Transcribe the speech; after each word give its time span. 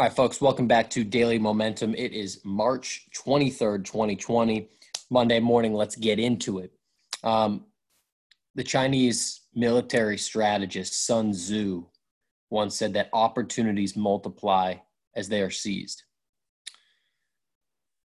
All 0.00 0.06
right, 0.06 0.16
folks, 0.16 0.40
welcome 0.40 0.66
back 0.66 0.88
to 0.92 1.04
Daily 1.04 1.38
Momentum. 1.38 1.94
It 1.94 2.14
is 2.14 2.40
March 2.42 3.06
23rd, 3.14 3.84
2020, 3.84 4.66
Monday 5.10 5.40
morning. 5.40 5.74
Let's 5.74 5.94
get 5.94 6.18
into 6.18 6.60
it. 6.60 6.72
Um, 7.22 7.66
the 8.54 8.64
Chinese 8.64 9.42
military 9.54 10.16
strategist 10.16 11.04
Sun 11.04 11.32
Tzu 11.32 11.84
once 12.48 12.76
said 12.76 12.94
that 12.94 13.10
opportunities 13.12 13.94
multiply 13.94 14.76
as 15.16 15.28
they 15.28 15.42
are 15.42 15.50
seized. 15.50 16.04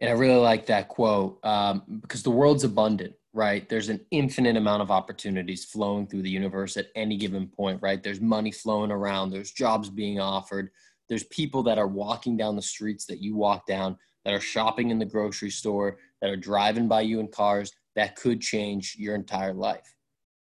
And 0.00 0.08
I 0.08 0.14
really 0.14 0.40
like 0.40 0.64
that 0.64 0.88
quote 0.88 1.38
um, 1.44 1.82
because 2.00 2.22
the 2.22 2.30
world's 2.30 2.64
abundant, 2.64 3.12
right? 3.34 3.68
There's 3.68 3.90
an 3.90 4.00
infinite 4.10 4.56
amount 4.56 4.80
of 4.80 4.90
opportunities 4.90 5.66
flowing 5.66 6.06
through 6.06 6.22
the 6.22 6.30
universe 6.30 6.78
at 6.78 6.86
any 6.94 7.18
given 7.18 7.46
point, 7.46 7.82
right? 7.82 8.02
There's 8.02 8.22
money 8.22 8.52
flowing 8.52 8.90
around, 8.90 9.28
there's 9.28 9.52
jobs 9.52 9.90
being 9.90 10.18
offered 10.18 10.70
there's 11.08 11.24
people 11.24 11.62
that 11.64 11.78
are 11.78 11.86
walking 11.86 12.36
down 12.36 12.56
the 12.56 12.62
streets 12.62 13.04
that 13.06 13.20
you 13.20 13.36
walk 13.36 13.66
down, 13.66 13.96
that 14.24 14.34
are 14.34 14.40
shopping 14.40 14.90
in 14.90 14.98
the 14.98 15.04
grocery 15.04 15.50
store, 15.50 15.98
that 16.20 16.30
are 16.30 16.36
driving 16.36 16.88
by 16.88 17.02
you 17.02 17.20
in 17.20 17.28
cars 17.28 17.72
that 17.96 18.16
could 18.16 18.40
change 18.40 18.96
your 18.98 19.14
entire 19.14 19.52
life. 19.52 19.94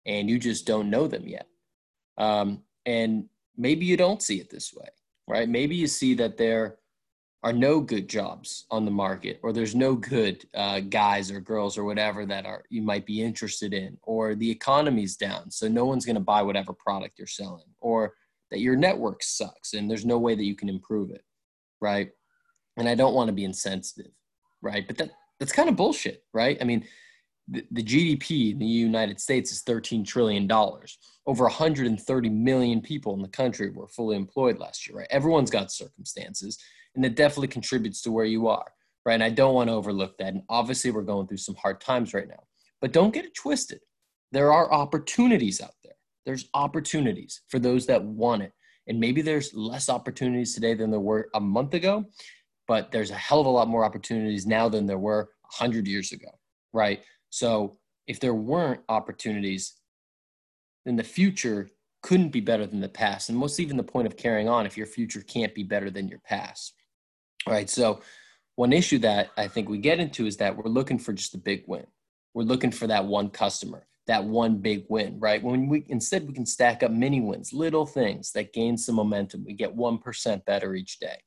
And 0.05 0.29
you 0.29 0.39
just 0.39 0.65
don't 0.65 0.89
know 0.89 1.07
them 1.07 1.27
yet. 1.27 1.47
Um, 2.17 2.63
and 2.85 3.25
maybe 3.57 3.85
you 3.85 3.97
don't 3.97 4.21
see 4.21 4.39
it 4.39 4.49
this 4.49 4.73
way, 4.73 4.87
right? 5.27 5.49
Maybe 5.49 5.75
you 5.75 5.87
see 5.87 6.13
that 6.15 6.37
there 6.37 6.77
are 7.43 7.53
no 7.53 7.79
good 7.79 8.07
jobs 8.07 8.65
on 8.69 8.85
the 8.85 8.91
market, 8.91 9.39
or 9.41 9.51
there's 9.51 9.73
no 9.73 9.95
good 9.95 10.45
uh, 10.53 10.79
guys 10.79 11.31
or 11.31 11.39
girls 11.39 11.75
or 11.75 11.83
whatever 11.83 12.23
that 12.23 12.45
are 12.45 12.63
you 12.69 12.83
might 12.83 13.05
be 13.05 13.23
interested 13.23 13.73
in, 13.73 13.97
or 14.03 14.35
the 14.35 14.49
economy's 14.49 15.17
down, 15.17 15.49
so 15.49 15.67
no 15.67 15.85
one's 15.85 16.05
going 16.05 16.15
to 16.15 16.21
buy 16.21 16.43
whatever 16.43 16.71
product 16.73 17.17
you're 17.17 17.27
selling, 17.27 17.65
or 17.79 18.13
that 18.51 18.59
your 18.59 18.75
network 18.75 19.23
sucks 19.23 19.73
and 19.73 19.89
there's 19.89 20.05
no 20.05 20.19
way 20.19 20.35
that 20.35 20.43
you 20.43 20.55
can 20.55 20.69
improve 20.69 21.09
it, 21.09 21.23
right? 21.79 22.09
And 22.77 22.87
I 22.87 22.95
don't 22.95 23.15
want 23.15 23.27
to 23.27 23.33
be 23.33 23.45
insensitive, 23.45 24.11
right? 24.61 24.85
But 24.85 24.97
that 24.97 25.11
that's 25.39 25.51
kind 25.51 25.69
of 25.69 25.75
bullshit, 25.75 26.23
right? 26.33 26.57
I 26.61 26.65
mean, 26.65 26.85
the, 27.47 27.65
the 27.71 27.83
GDP 27.83 28.51
in 28.51 28.59
the 28.59 28.65
United 28.65 29.19
States 29.19 29.51
is 29.51 29.61
13 29.61 30.03
trillion 30.03 30.45
dollars. 30.45 30.97
Over 31.25 31.45
130 31.45 32.29
million 32.29 32.81
people 32.81 33.13
in 33.15 33.21
the 33.21 33.27
country 33.27 33.71
were 33.71 33.87
fully 33.87 34.15
employed 34.15 34.59
last 34.59 34.87
year, 34.87 34.99
right? 34.99 35.07
Everyone's 35.09 35.49
got 35.49 35.71
circumstances, 35.71 36.57
and 36.95 37.05
it 37.05 37.15
definitely 37.15 37.47
contributes 37.47 38.01
to 38.03 38.11
where 38.11 38.25
you 38.25 38.47
are, 38.47 38.71
right? 39.05 39.15
And 39.15 39.23
I 39.23 39.29
don't 39.29 39.55
want 39.55 39.69
to 39.69 39.73
overlook 39.73 40.17
that. 40.17 40.33
And 40.33 40.43
obviously, 40.49 40.91
we're 40.91 41.01
going 41.01 41.27
through 41.27 41.37
some 41.37 41.55
hard 41.55 41.81
times 41.81 42.13
right 42.13 42.27
now, 42.27 42.43
but 42.79 42.93
don't 42.93 43.13
get 43.13 43.25
it 43.25 43.33
twisted. 43.33 43.79
There 44.31 44.53
are 44.53 44.71
opportunities 44.71 45.61
out 45.61 45.75
there 45.83 45.95
there's 46.25 46.49
opportunities 46.53 47.41
for 47.49 47.59
those 47.59 47.85
that 47.87 48.03
want 48.03 48.43
it. 48.43 48.53
And 48.87 48.99
maybe 48.99 49.21
there's 49.21 49.53
less 49.53 49.89
opportunities 49.89 50.53
today 50.53 50.73
than 50.73 50.91
there 50.91 50.99
were 50.99 51.29
a 51.33 51.39
month 51.39 51.73
ago, 51.73 52.05
but 52.67 52.91
there's 52.91 53.11
a 53.11 53.15
hell 53.15 53.39
of 53.39 53.45
a 53.45 53.49
lot 53.49 53.67
more 53.67 53.85
opportunities 53.85 54.45
now 54.45 54.69
than 54.69 54.85
there 54.85 54.97
were 54.97 55.29
100 55.59 55.87
years 55.87 56.11
ago, 56.11 56.29
right? 56.73 57.03
So 57.29 57.77
if 58.07 58.19
there 58.19 58.33
weren't 58.33 58.81
opportunities, 58.89 59.75
then 60.85 60.95
the 60.95 61.03
future 61.03 61.69
couldn't 62.01 62.29
be 62.29 62.41
better 62.41 62.65
than 62.65 62.79
the 62.79 62.89
past. 62.89 63.29
And 63.29 63.39
what's 63.39 63.59
even 63.59 63.77
the 63.77 63.83
point 63.83 64.07
of 64.07 64.17
carrying 64.17 64.49
on 64.49 64.65
if 64.65 64.77
your 64.77 64.87
future 64.87 65.21
can't 65.21 65.53
be 65.53 65.63
better 65.63 65.91
than 65.91 66.07
your 66.07 66.19
past? 66.19 66.73
All 67.45 67.53
right. 67.53 67.69
So, 67.69 68.01
one 68.55 68.73
issue 68.73 68.99
that 68.99 69.29
I 69.37 69.47
think 69.47 69.69
we 69.69 69.77
get 69.77 69.99
into 69.99 70.27
is 70.27 70.37
that 70.37 70.55
we're 70.55 70.69
looking 70.69 70.99
for 70.99 71.13
just 71.13 71.33
a 71.33 71.37
big 71.37 71.63
win. 71.67 71.85
We're 72.33 72.43
looking 72.43 72.71
for 72.71 72.85
that 72.87 73.05
one 73.05 73.29
customer 73.29 73.87
that 74.07 74.23
one 74.23 74.57
big 74.57 74.85
win, 74.89 75.19
right? 75.19 75.41
When 75.41 75.67
we 75.67 75.85
instead 75.87 76.27
we 76.27 76.33
can 76.33 76.45
stack 76.45 76.83
up 76.83 76.91
mini 76.91 77.21
wins, 77.21 77.53
little 77.53 77.85
things 77.85 78.31
that 78.33 78.53
gain 78.53 78.77
some 78.77 78.95
momentum. 78.95 79.43
We 79.45 79.53
get 79.53 79.75
1% 79.75 80.45
better 80.45 80.75
each 80.75 80.99
day. 80.99 81.17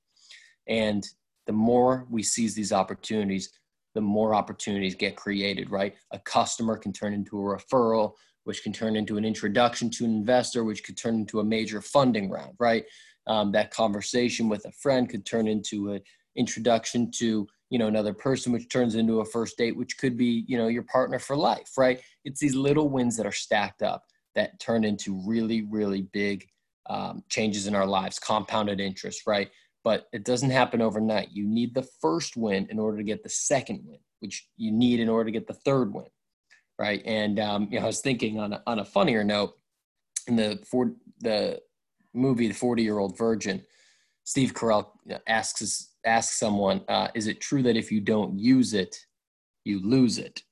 And 0.66 1.06
the 1.46 1.52
more 1.52 2.06
we 2.10 2.22
seize 2.22 2.54
these 2.54 2.72
opportunities, 2.72 3.50
the 3.94 4.00
more 4.00 4.34
opportunities 4.34 4.94
get 4.94 5.16
created, 5.16 5.70
right? 5.70 5.94
A 6.10 6.18
customer 6.18 6.76
can 6.76 6.92
turn 6.92 7.12
into 7.12 7.38
a 7.38 7.56
referral, 7.56 8.14
which 8.44 8.62
can 8.62 8.72
turn 8.72 8.96
into 8.96 9.16
an 9.16 9.24
introduction 9.24 9.88
to 9.90 10.04
an 10.04 10.10
investor, 10.10 10.64
which 10.64 10.82
could 10.82 10.96
turn 10.96 11.14
into 11.14 11.40
a 11.40 11.44
major 11.44 11.80
funding 11.80 12.28
round, 12.28 12.54
right? 12.58 12.84
Um, 13.26 13.52
that 13.52 13.70
conversation 13.70 14.48
with 14.48 14.64
a 14.66 14.72
friend 14.72 15.08
could 15.08 15.24
turn 15.24 15.46
into 15.46 15.92
an 15.92 16.00
introduction 16.36 17.10
to 17.18 17.46
you 17.74 17.78
know 17.78 17.88
another 17.88 18.14
person 18.14 18.52
which 18.52 18.68
turns 18.68 18.94
into 18.94 19.18
a 19.18 19.24
first 19.24 19.58
date 19.58 19.76
which 19.76 19.98
could 19.98 20.16
be 20.16 20.44
you 20.46 20.56
know 20.56 20.68
your 20.68 20.84
partner 20.84 21.18
for 21.18 21.36
life 21.36 21.72
right? 21.76 22.00
It's 22.24 22.38
these 22.38 22.54
little 22.54 22.88
wins 22.88 23.16
that 23.16 23.26
are 23.26 23.32
stacked 23.32 23.82
up 23.82 24.04
that 24.36 24.60
turn 24.60 24.84
into 24.84 25.20
really 25.26 25.62
really 25.62 26.02
big 26.12 26.46
um, 26.88 27.24
changes 27.28 27.66
in 27.66 27.74
our 27.74 27.84
lives 27.84 28.20
compounded 28.20 28.78
interest 28.78 29.22
right? 29.26 29.50
But 29.82 30.06
it 30.12 30.24
doesn't 30.24 30.50
happen 30.50 30.80
overnight. 30.80 31.32
You 31.32 31.48
need 31.48 31.74
the 31.74 31.86
first 32.00 32.36
win 32.36 32.68
in 32.70 32.78
order 32.78 32.96
to 32.96 33.02
get 33.02 33.24
the 33.24 33.28
second 33.28 33.80
win 33.84 33.98
which 34.20 34.46
you 34.56 34.70
need 34.70 35.00
in 35.00 35.08
order 35.08 35.24
to 35.24 35.32
get 35.32 35.48
the 35.48 35.60
third 35.66 35.92
win 35.92 36.06
right? 36.78 37.02
And 37.04 37.40
um, 37.40 37.66
you 37.72 37.80
know 37.80 37.86
i 37.86 37.88
was 37.88 38.02
thinking 38.02 38.38
on 38.38 38.52
a, 38.52 38.62
on 38.68 38.78
a 38.78 38.84
funnier 38.84 39.24
note 39.24 39.54
in 40.28 40.36
the 40.36 40.60
for 40.64 40.92
the 41.18 41.60
movie 42.12 42.46
the 42.46 42.54
40 42.54 42.84
year 42.84 42.98
old 42.98 43.18
virgin 43.18 43.64
steve 44.22 44.54
carell 44.54 44.90
asks 45.26 45.58
his 45.58 45.93
ask 46.04 46.34
someone, 46.34 46.82
uh, 46.88 47.08
is 47.14 47.26
it 47.26 47.40
true 47.40 47.62
that 47.62 47.76
if 47.76 47.90
you 47.90 48.00
don't 48.00 48.38
use 48.38 48.74
it, 48.74 48.96
you 49.64 49.80
lose 49.80 50.18
it? 50.18 50.42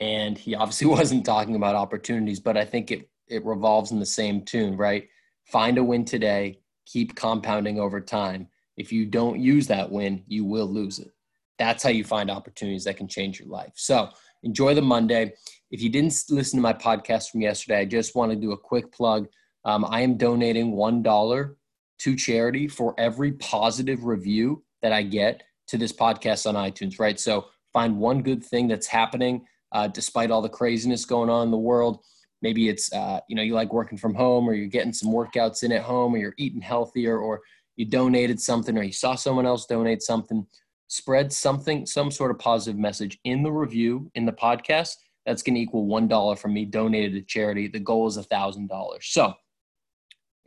And 0.00 0.36
he 0.36 0.54
obviously 0.54 0.86
wasn't 0.98 1.24
talking 1.24 1.56
about 1.56 1.74
opportunities, 1.74 2.40
but 2.40 2.56
I 2.56 2.64
think 2.64 2.90
it, 2.90 3.08
it 3.28 3.44
revolves 3.44 3.92
in 3.92 4.00
the 4.00 4.06
same 4.06 4.44
tune, 4.44 4.76
right? 4.76 5.08
Find 5.46 5.78
a 5.78 5.84
win 5.84 6.04
today, 6.04 6.60
keep 6.86 7.14
compounding 7.14 7.78
over 7.78 8.00
time. 8.00 8.48
If 8.76 8.92
you 8.92 9.06
don't 9.06 9.40
use 9.40 9.66
that 9.68 9.90
win, 9.90 10.24
you 10.26 10.44
will 10.44 10.66
lose 10.66 10.98
it. 10.98 11.10
That's 11.58 11.82
how 11.82 11.90
you 11.90 12.04
find 12.04 12.30
opportunities 12.30 12.84
that 12.84 12.96
can 12.96 13.08
change 13.08 13.38
your 13.38 13.48
life. 13.48 13.72
So 13.74 14.08
enjoy 14.42 14.74
the 14.74 14.82
Monday. 14.82 15.34
If 15.70 15.82
you 15.82 15.90
didn't 15.90 16.14
listen 16.30 16.56
to 16.56 16.62
my 16.62 16.72
podcast 16.72 17.30
from 17.30 17.42
yesterday, 17.42 17.80
I 17.80 17.84
just 17.84 18.14
want 18.14 18.32
to 18.32 18.36
do 18.36 18.52
a 18.52 18.56
quick 18.56 18.90
plug. 18.92 19.28
Um, 19.64 19.84
I 19.84 20.00
am 20.00 20.16
donating 20.16 20.72
$1 20.72 21.54
to 21.98 22.16
charity 22.16 22.66
for 22.66 22.94
every 22.98 23.32
positive 23.32 24.04
review 24.04 24.64
that 24.82 24.92
I 24.92 25.02
get 25.02 25.42
to 25.68 25.78
this 25.78 25.92
podcast 25.92 26.46
on 26.46 26.54
iTunes, 26.54 26.98
right? 26.98 27.18
So 27.18 27.46
find 27.72 27.98
one 27.98 28.22
good 28.22 28.44
thing 28.44 28.68
that's 28.68 28.86
happening 28.86 29.46
uh, 29.72 29.86
despite 29.88 30.30
all 30.30 30.42
the 30.42 30.48
craziness 30.48 31.04
going 31.04 31.30
on 31.30 31.44
in 31.44 31.50
the 31.50 31.56
world. 31.56 32.04
Maybe 32.42 32.68
it's, 32.68 32.92
uh, 32.92 33.20
you 33.28 33.36
know, 33.36 33.42
you 33.42 33.54
like 33.54 33.72
working 33.72 33.98
from 33.98 34.14
home 34.14 34.48
or 34.48 34.54
you're 34.54 34.66
getting 34.66 34.92
some 34.92 35.12
workouts 35.12 35.62
in 35.62 35.72
at 35.72 35.82
home 35.82 36.14
or 36.14 36.18
you're 36.18 36.34
eating 36.38 36.60
healthier 36.60 37.18
or 37.18 37.40
you 37.76 37.84
donated 37.84 38.40
something 38.40 38.76
or 38.76 38.82
you 38.82 38.92
saw 38.92 39.14
someone 39.14 39.46
else 39.46 39.66
donate 39.66 40.02
something. 40.02 40.46
Spread 40.88 41.32
something, 41.32 41.86
some 41.86 42.10
sort 42.10 42.32
of 42.32 42.38
positive 42.38 42.78
message 42.78 43.18
in 43.24 43.42
the 43.42 43.52
review, 43.52 44.10
in 44.14 44.26
the 44.26 44.32
podcast. 44.32 44.96
That's 45.24 45.42
going 45.42 45.54
to 45.54 45.60
equal 45.60 45.86
$1 45.86 46.38
from 46.38 46.54
me 46.54 46.64
donated 46.64 47.12
to 47.12 47.22
charity. 47.22 47.68
The 47.68 47.78
goal 47.78 48.08
is 48.08 48.16
$1,000. 48.16 48.68
So 49.02 49.34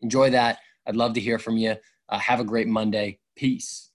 enjoy 0.01 0.31
that. 0.31 0.59
I'd 0.85 0.97
love 0.97 1.13
to 1.13 1.21
hear 1.21 1.39
from 1.39 1.57
you. 1.57 1.75
Uh, 2.09 2.19
have 2.19 2.41
a 2.41 2.43
great 2.43 2.67
Monday. 2.67 3.19
Peace. 3.37 3.92